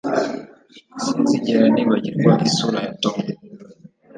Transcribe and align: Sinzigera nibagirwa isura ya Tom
Sinzigera 1.03 1.65
nibagirwa 1.73 2.31
isura 2.47 2.79
ya 2.85 2.91
Tom 3.03 3.19